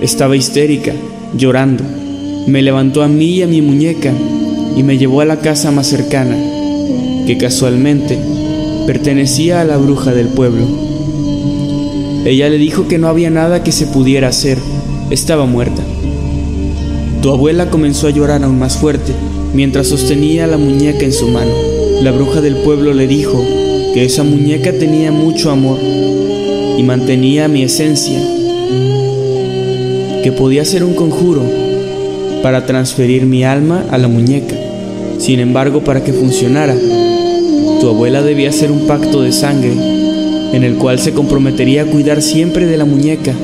estaba 0.00 0.36
histérica, 0.36 0.94
llorando. 1.36 1.84
Me 2.46 2.62
levantó 2.62 3.02
a 3.02 3.08
mí 3.08 3.36
y 3.36 3.42
a 3.42 3.46
mi 3.46 3.62
muñeca 3.62 4.12
y 4.76 4.82
me 4.82 4.98
llevó 4.98 5.20
a 5.20 5.24
la 5.24 5.40
casa 5.40 5.70
más 5.70 5.86
cercana, 5.86 6.36
que 7.26 7.36
casualmente 7.38 8.18
pertenecía 8.86 9.60
a 9.60 9.64
la 9.64 9.76
bruja 9.76 10.12
del 10.12 10.28
pueblo. 10.28 10.66
Ella 12.24 12.48
le 12.48 12.58
dijo 12.58 12.88
que 12.88 12.98
no 12.98 13.08
había 13.08 13.30
nada 13.30 13.62
que 13.62 13.72
se 13.72 13.86
pudiera 13.86 14.28
hacer, 14.28 14.58
estaba 15.10 15.46
muerta. 15.46 15.82
Tu 17.22 17.30
abuela 17.30 17.70
comenzó 17.70 18.06
a 18.06 18.10
llorar 18.10 18.42
aún 18.44 18.58
más 18.58 18.76
fuerte 18.76 19.12
mientras 19.54 19.88
sostenía 19.88 20.46
la 20.46 20.56
muñeca 20.56 21.04
en 21.04 21.12
su 21.12 21.28
mano. 21.28 21.52
La 22.02 22.12
bruja 22.12 22.40
del 22.40 22.56
pueblo 22.56 22.94
le 22.94 23.06
dijo 23.06 23.44
que 23.92 24.04
esa 24.04 24.22
muñeca 24.22 24.72
tenía 24.72 25.12
mucho 25.12 25.50
amor 25.50 25.78
y 26.78 26.82
mantenía 26.82 27.48
mi 27.48 27.62
esencia, 27.62 28.18
que 30.22 30.32
podía 30.32 30.64
ser 30.64 30.84
un 30.84 30.94
conjuro 30.94 31.42
para 32.42 32.66
transferir 32.66 33.26
mi 33.26 33.44
alma 33.44 33.84
a 33.90 33.98
la 33.98 34.08
muñeca. 34.08 34.56
Sin 35.18 35.40
embargo, 35.40 35.82
para 35.82 36.02
que 36.02 36.12
funcionara, 36.12 36.74
tu 37.80 37.88
abuela 37.88 38.22
debía 38.22 38.50
hacer 38.50 38.70
un 38.70 38.86
pacto 38.86 39.22
de 39.22 39.32
sangre 39.32 39.72
en 40.52 40.64
el 40.64 40.76
cual 40.76 40.98
se 40.98 41.12
comprometería 41.12 41.82
a 41.82 41.86
cuidar 41.86 42.22
siempre 42.22 42.66
de 42.66 42.76
la 42.76 42.84
muñeca, 42.84 43.34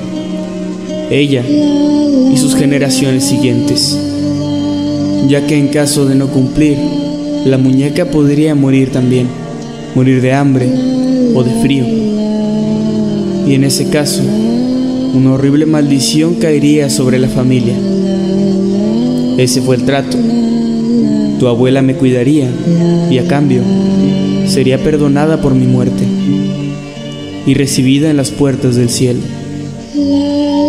ella 1.10 1.42
y 1.46 2.36
sus 2.36 2.56
generaciones 2.56 3.24
siguientes, 3.24 3.96
ya 5.28 5.46
que 5.46 5.56
en 5.56 5.68
caso 5.68 6.04
de 6.04 6.14
no 6.14 6.28
cumplir, 6.28 6.76
la 7.44 7.58
muñeca 7.58 8.06
podría 8.06 8.54
morir 8.54 8.90
también, 8.90 9.28
morir 9.94 10.20
de 10.20 10.32
hambre 10.32 10.68
o 11.34 11.44
de 11.44 11.52
frío. 11.62 11.84
Y 13.46 13.54
en 13.54 13.62
ese 13.62 13.88
caso, 13.88 14.22
una 15.16 15.32
horrible 15.32 15.64
maldición 15.64 16.34
caería 16.34 16.90
sobre 16.90 17.18
la 17.18 17.28
familia. 17.28 17.74
Ese 19.38 19.62
fue 19.62 19.76
el 19.76 19.84
trato. 19.84 20.18
Tu 21.38 21.48
abuela 21.48 21.80
me 21.80 21.94
cuidaría 21.94 22.50
y 23.10 23.18
a 23.18 23.26
cambio 23.26 23.62
sería 24.46 24.78
perdonada 24.82 25.40
por 25.40 25.54
mi 25.54 25.66
muerte 25.66 26.04
y 27.46 27.54
recibida 27.54 28.10
en 28.10 28.18
las 28.18 28.30
puertas 28.30 28.76
del 28.76 28.90
cielo. 28.90 29.20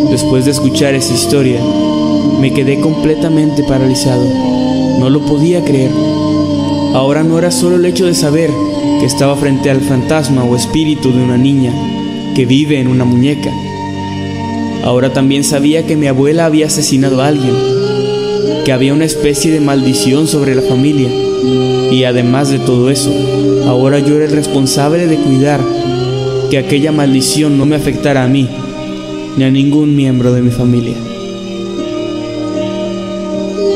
Después 0.09 0.45
de 0.45 0.51
escuchar 0.51 0.95
esa 0.95 1.13
historia, 1.13 1.59
me 2.39 2.53
quedé 2.53 2.79
completamente 2.79 3.63
paralizado. 3.63 4.23
No 4.99 5.09
lo 5.09 5.25
podía 5.25 5.63
creer. 5.65 5.91
Ahora 6.93 7.23
no 7.23 7.37
era 7.37 7.51
solo 7.51 7.75
el 7.75 7.85
hecho 7.85 8.05
de 8.05 8.15
saber 8.15 8.49
que 9.01 9.05
estaba 9.05 9.35
frente 9.35 9.69
al 9.69 9.81
fantasma 9.81 10.43
o 10.45 10.55
espíritu 10.55 11.11
de 11.11 11.21
una 11.21 11.37
niña 11.37 11.73
que 12.33 12.45
vive 12.45 12.79
en 12.79 12.87
una 12.87 13.03
muñeca. 13.03 13.51
Ahora 14.87 15.11
también 15.11 15.43
sabía 15.43 15.85
que 15.85 15.97
mi 15.97 16.07
abuela 16.07 16.45
había 16.45 16.67
asesinado 16.67 17.21
a 17.21 17.27
alguien, 17.27 17.53
que 18.63 18.71
había 18.71 18.93
una 18.93 19.03
especie 19.03 19.51
de 19.51 19.59
maldición 19.59 20.29
sobre 20.29 20.55
la 20.55 20.61
familia. 20.61 21.09
Y 21.91 22.05
además 22.05 22.47
de 22.47 22.59
todo 22.59 22.89
eso, 22.89 23.11
ahora 23.65 23.99
yo 23.99 24.15
era 24.15 24.23
el 24.23 24.31
responsable 24.31 25.07
de 25.07 25.17
cuidar 25.17 25.59
que 26.49 26.57
aquella 26.57 26.93
maldición 26.93 27.57
no 27.57 27.65
me 27.65 27.75
afectara 27.75 28.23
a 28.23 28.29
mí 28.29 28.47
ni 29.35 29.43
a 29.43 29.51
ningún 29.51 29.93
miembro 29.93 30.31
de 30.31 30.41
mi 30.41 30.51
familia. 30.51 30.95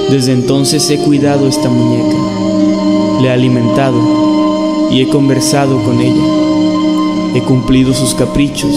Desde 0.10 0.32
entonces 0.32 0.90
he 0.92 0.98
cuidado 0.98 1.50
esta 1.50 1.68
muñeca, 1.68 3.22
le 3.22 3.28
he 3.28 3.32
alimentado 3.32 4.90
y 4.90 5.02
he 5.02 5.10
conversado 5.10 5.84
con 5.84 6.00
ella. 6.00 7.36
He 7.36 7.42
cumplido 7.42 7.94
sus 7.94 8.16
caprichos 8.16 8.74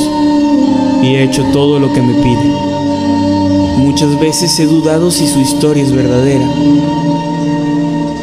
y 1.04 1.16
he 1.16 1.22
hecho 1.22 1.44
todo 1.52 1.78
lo 1.78 1.92
que 1.92 2.00
me 2.00 2.14
pide. 2.14 2.50
Muchas 3.76 4.18
veces 4.18 4.58
he 4.58 4.66
dudado 4.66 5.10
si 5.10 5.26
su 5.26 5.38
historia 5.38 5.82
es 5.82 5.92
verdadera, 5.92 6.48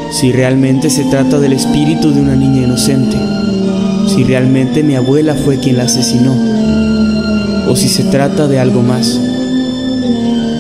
si 0.09 0.31
realmente 0.31 0.89
se 0.89 1.03
trata 1.05 1.39
del 1.39 1.53
espíritu 1.53 2.11
de 2.11 2.21
una 2.21 2.35
niña 2.35 2.63
inocente, 2.63 3.17
si 4.07 4.23
realmente 4.23 4.81
mi 4.81 4.95
abuela 4.95 5.35
fue 5.35 5.59
quien 5.59 5.77
la 5.77 5.83
asesinó, 5.83 6.35
o 7.69 7.75
si 7.75 7.87
se 7.87 8.03
trata 8.05 8.47
de 8.47 8.59
algo 8.59 8.81
más, 8.81 9.19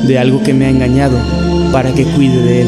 de 0.07 0.19
algo 0.19 0.43
que 0.43 0.53
me 0.53 0.65
ha 0.65 0.69
engañado 0.69 1.17
para 1.71 1.91
que 1.93 2.05
cuide 2.05 2.41
de 2.43 2.61
él. 2.61 2.67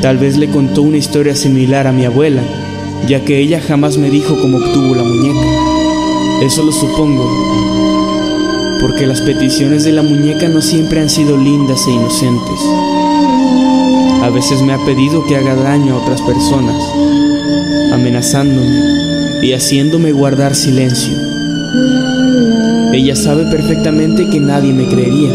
Tal 0.00 0.16
vez 0.16 0.38
le 0.38 0.48
contó 0.48 0.82
una 0.82 0.96
historia 0.96 1.36
similar 1.36 1.86
a 1.86 1.92
mi 1.92 2.06
abuela, 2.06 2.42
ya 3.06 3.20
que 3.24 3.38
ella 3.38 3.60
jamás 3.60 3.98
me 3.98 4.08
dijo 4.08 4.40
cómo 4.40 4.56
obtuvo 4.56 4.94
la 4.94 5.02
muñeca. 5.02 5.79
Eso 6.40 6.62
lo 6.62 6.72
supongo, 6.72 7.28
porque 8.80 9.06
las 9.06 9.20
peticiones 9.20 9.84
de 9.84 9.92
la 9.92 10.02
muñeca 10.02 10.48
no 10.48 10.62
siempre 10.62 11.00
han 11.00 11.10
sido 11.10 11.36
lindas 11.36 11.86
e 11.86 11.90
inocentes. 11.90 12.60
A 14.22 14.30
veces 14.30 14.62
me 14.62 14.72
ha 14.72 14.78
pedido 14.86 15.26
que 15.26 15.36
haga 15.36 15.54
daño 15.54 15.94
a 15.94 15.98
otras 15.98 16.22
personas, 16.22 16.82
amenazándome 17.92 19.42
y 19.42 19.52
haciéndome 19.52 20.12
guardar 20.12 20.54
silencio. 20.54 21.12
Ella 22.94 23.14
sabe 23.16 23.44
perfectamente 23.44 24.26
que 24.30 24.40
nadie 24.40 24.72
me 24.72 24.88
creería, 24.88 25.30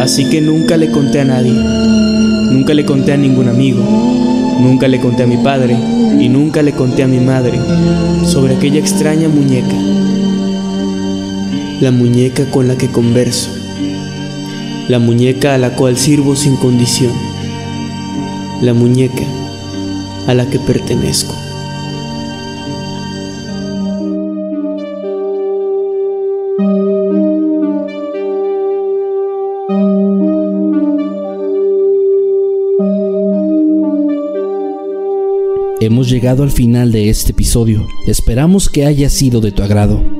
así 0.00 0.30
que 0.30 0.40
nunca 0.40 0.76
le 0.76 0.92
conté 0.92 1.20
a 1.20 1.24
nadie. 1.24 1.52
Nunca 1.52 2.72
le 2.72 2.84
conté 2.84 3.12
a 3.12 3.16
ningún 3.16 3.48
amigo, 3.48 3.82
nunca 4.60 4.86
le 4.86 5.00
conté 5.00 5.24
a 5.24 5.26
mi 5.26 5.38
padre 5.38 5.76
y 6.20 6.28
nunca 6.28 6.62
le 6.62 6.72
conté 6.72 7.02
a 7.02 7.08
mi 7.08 7.18
madre 7.18 7.58
sobre 8.24 8.54
aquella 8.54 8.78
extraña 8.78 9.28
muñeca. 9.28 9.89
La 11.80 11.90
muñeca 11.90 12.44
con 12.50 12.68
la 12.68 12.76
que 12.76 12.88
converso, 12.88 13.48
la 14.88 14.98
muñeca 14.98 15.54
a 15.54 15.58
la 15.58 15.76
cual 15.76 15.96
sirvo 15.96 16.36
sin 16.36 16.56
condición, 16.56 17.12
la 18.60 18.74
muñeca 18.74 19.24
a 20.26 20.34
la 20.34 20.44
que 20.50 20.58
pertenezco. 20.58 21.34
Hemos 35.80 36.10
llegado 36.10 36.42
al 36.42 36.50
final 36.50 36.92
de 36.92 37.08
este 37.08 37.32
episodio. 37.32 37.86
Esperamos 38.06 38.68
que 38.68 38.84
haya 38.84 39.08
sido 39.08 39.40
de 39.40 39.50
tu 39.50 39.62
agrado. 39.62 40.19